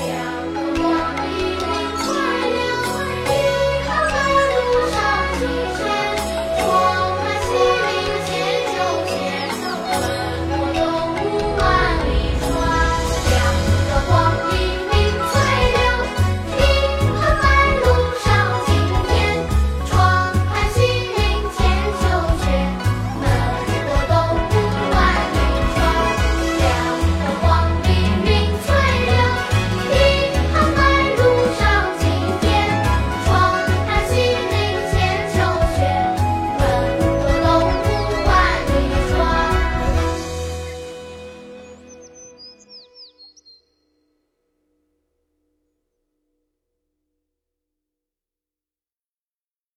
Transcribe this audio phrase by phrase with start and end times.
[0.00, 0.39] fire.